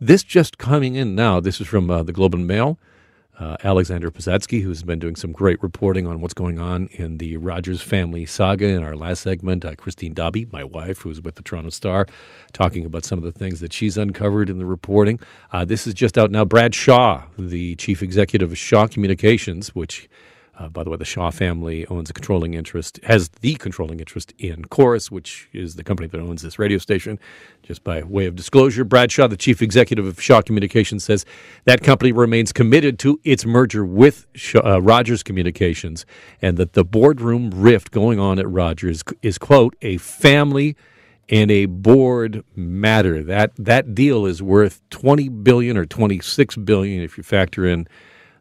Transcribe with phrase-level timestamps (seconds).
[0.00, 1.40] This just coming in now.
[1.40, 2.78] This is from uh, the Globe and Mail.
[3.36, 7.36] Uh, Alexandra Posadzki, who's been doing some great reporting on what's going on in the
[7.36, 9.64] Rogers family saga in our last segment.
[9.64, 12.06] Uh, Christine Dobby, my wife, who's with the Toronto Star,
[12.52, 15.18] talking about some of the things that she's uncovered in the reporting.
[15.52, 16.44] Uh, this is just out now.
[16.44, 20.08] Brad Shaw, the chief executive of Shaw Communications, which
[20.58, 24.32] uh, by the way, the Shaw family owns a controlling interest, has the controlling interest
[24.38, 27.18] in Corus, which is the company that owns this radio station.
[27.62, 31.24] Just by way of disclosure, Brad Shaw, the chief executive of Shaw Communications, says
[31.64, 36.04] that company remains committed to its merger with Shaw, uh, Rogers Communications
[36.42, 40.76] and that the boardroom rift going on at Rogers is, quote, a family
[41.28, 43.22] and a board matter.
[43.22, 47.86] That, that deal is worth 20 billion or 26 billion if you factor in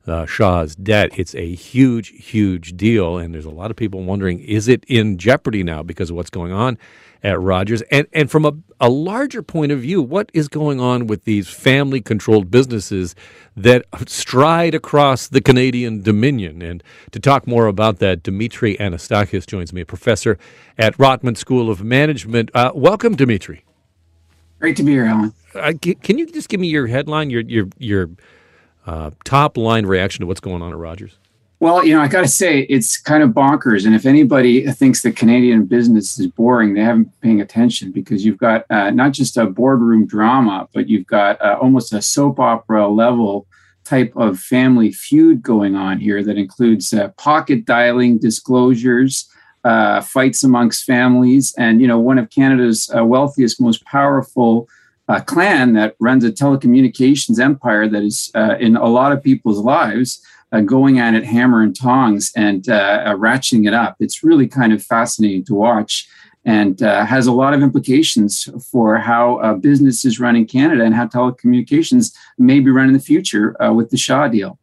[0.07, 1.11] uh, Shaw's debt.
[1.17, 5.17] It's a huge, huge deal, and there's a lot of people wondering: is it in
[5.17, 6.77] jeopardy now because of what's going on
[7.23, 7.81] at Rogers?
[7.91, 11.49] And and from a, a larger point of view, what is going on with these
[11.49, 13.15] family-controlled businesses
[13.55, 16.61] that stride across the Canadian Dominion?
[16.61, 20.37] And to talk more about that, Dimitry Anastakis joins me, a professor
[20.77, 22.51] at Rotman School of Management.
[22.53, 23.63] Uh, welcome, Dimitry.
[24.59, 25.33] Great to be here, Alan.
[25.53, 28.09] Uh, can you just give me your headline, your your your
[28.87, 31.17] uh, top line reaction to what's going on at Rogers?
[31.59, 33.87] Well, you know, I got to say, it's kind of bonkers.
[33.87, 38.23] And if anybody thinks the Canadian business is boring, they haven't been paying attention because
[38.23, 42.39] you've got uh, not just a boardroom drama, but you've got uh, almost a soap
[42.39, 43.47] opera level
[43.85, 49.27] type of family feud going on here that includes uh, pocket dialing disclosures,
[49.63, 54.67] uh, fights amongst families, and, you know, one of Canada's uh, wealthiest, most powerful
[55.07, 59.59] a clan that runs a telecommunications empire that is uh, in a lot of people's
[59.59, 63.97] lives uh, going at it hammer and tongs and uh, uh ratcheting it up.
[63.99, 66.07] It's really kind of fascinating to watch
[66.45, 70.83] and uh, has a lot of implications for how uh, business is run in Canada
[70.83, 74.57] and how telecommunications may be run in the future with the Shaw deal.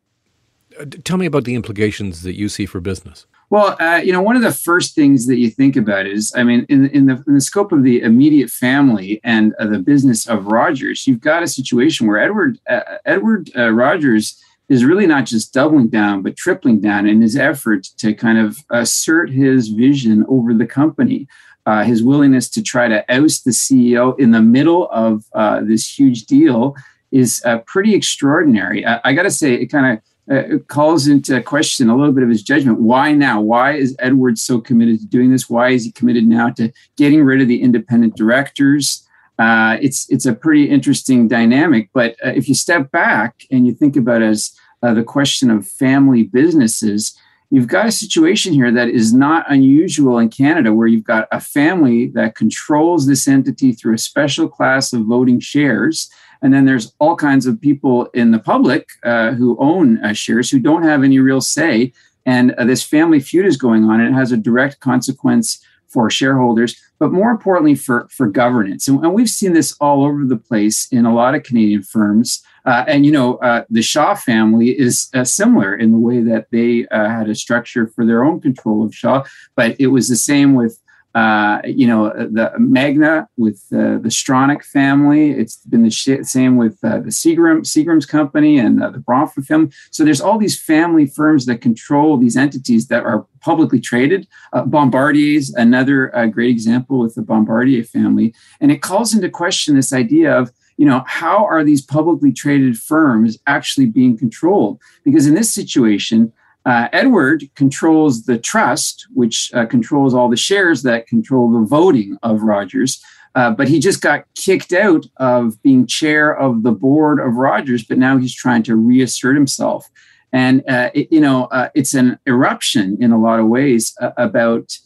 [1.04, 3.26] Tell me about the implications that you see for business.
[3.55, 6.42] Well, uh, you know, one of the first things that you think about is, I
[6.42, 10.27] mean, in, in, the, in the scope of the immediate family and uh, the business
[10.27, 15.27] of Rogers, you've got a situation where Edward uh, Edward uh, Rogers is really not
[15.27, 20.24] just doubling down, but tripling down in his effort to kind of assert his vision
[20.28, 21.28] over the company.
[21.64, 25.96] Uh, his willingness to try to oust the CEO in the middle of uh, this
[25.96, 26.74] huge deal
[27.12, 28.84] is pretty extraordinary.
[28.84, 32.23] I, I got to say, it kind of uh, calls into question a little bit
[32.23, 32.80] of his judgment.
[32.80, 33.40] Why now?
[33.40, 35.51] Why is Edwards so committed to doing this?
[35.51, 39.07] Why is he committed now to getting rid of the independent directors?
[39.39, 41.90] Uh, it's it's a pretty interesting dynamic.
[41.92, 45.67] But uh, if you step back and you think about as uh, the question of
[45.67, 47.18] family businesses,
[47.54, 51.40] you've got a situation here that is not unusual in Canada, where you've got a
[51.40, 56.10] family that controls this entity through a special class of voting shares
[56.44, 60.50] and then there's all kinds of people in the public uh, who own uh, shares
[60.50, 61.90] who don't have any real say.
[62.26, 66.10] And uh, this family feud is going on, and it has a direct consequence for
[66.10, 68.88] shareholders, but more importantly for, for governance.
[68.88, 72.42] And, and we've seen this all over the place in a lot of Canadian firms.
[72.66, 76.48] Uh, and you know, uh, the Shaw family is uh, similar in the way that
[76.50, 79.22] they uh, had a structure for their own control of Shaw,
[79.54, 80.78] but it was the same with
[81.14, 85.30] uh, you know, the Magna with uh, the Stronach family.
[85.30, 89.47] It's been the sh- same with uh, the Seagram, Seagram's company and uh, the Bronfman
[89.47, 89.73] family.
[89.91, 94.27] So there's all these family firms that control these entities that are publicly traded.
[94.52, 95.25] Uh, Bombardier
[95.57, 98.35] another uh, great example with the Bombardier family.
[98.61, 102.79] And it calls into question this idea of, you know, how are these publicly traded
[102.79, 104.81] firms actually being controlled?
[105.05, 106.33] Because in this situation,
[106.64, 112.17] uh, Edward controls the trust, which uh, controls all the shares that control the voting
[112.23, 113.02] of Rogers.
[113.35, 117.85] Uh, but he just got kicked out of being chair of the board of Rogers,
[117.85, 119.91] but now he's trying to reassert himself.
[120.33, 124.13] And, uh, it, you know, uh, it's an eruption in a lot of ways uh,
[124.17, 124.79] about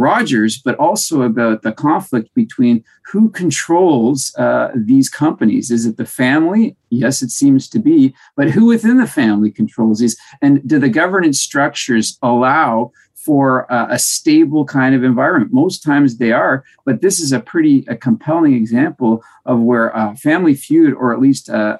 [0.00, 5.70] Rogers, but also about the conflict between who controls uh, these companies.
[5.70, 6.76] Is it the family?
[6.88, 8.14] Yes, it seems to be.
[8.36, 10.16] But who within the family controls these?
[10.40, 15.52] And do the governance structures allow for uh, a stable kind of environment?
[15.52, 20.16] Most times they are, but this is a pretty a compelling example of where a
[20.16, 21.76] family feud, or at least uh,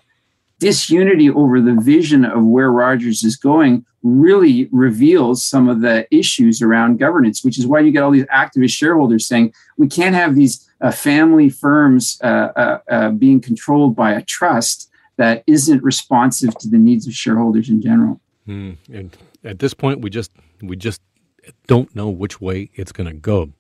[0.61, 6.62] disunity over the vision of where Rogers is going really reveals some of the issues
[6.62, 10.37] around governance, which is why you get all these activist shareholders saying we can't have
[10.37, 16.57] these uh, family firms uh, uh, uh being controlled by a trust that isn't responsive
[16.57, 18.21] to the needs of shareholders in general.
[18.49, 20.31] Mm, and at this point, we just
[20.63, 21.03] we just
[21.67, 23.51] don't know which way it's going to go.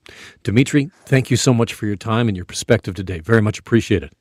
[0.42, 3.20] Dimitry, thank you so much for your time and your perspective today.
[3.20, 4.12] Very much appreciated.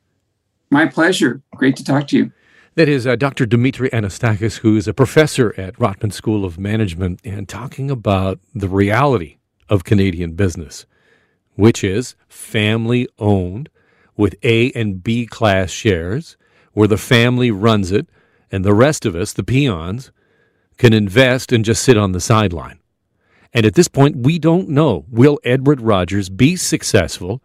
[0.71, 1.41] My pleasure.
[1.55, 2.31] Great to talk to you.
[2.75, 3.45] That is uh, Dr.
[3.45, 8.69] Dimitry Anastakis, who is a professor at Rotman School of Management, and talking about the
[8.69, 9.37] reality
[9.69, 10.85] of Canadian business,
[11.55, 13.69] which is family owned
[14.15, 16.37] with A and B class shares,
[16.73, 18.07] where the family runs it,
[18.51, 20.11] and the rest of us, the peons,
[20.77, 22.79] can invest and just sit on the sideline.
[23.51, 27.41] And at this point, we don't know will Edward Rogers be successful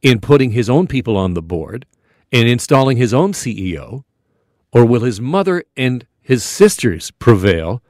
[0.00, 1.84] in putting his own people on the board
[2.32, 4.04] and installing his own CEO,
[4.72, 7.82] or will his mother and his sisters prevail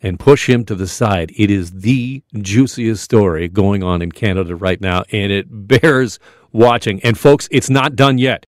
[0.00, 1.32] and push him to the side?
[1.36, 6.18] It is the juiciest story going on in Canada right now, and it bears
[6.52, 7.00] watching.
[7.02, 8.42] And folks, it's not done yet.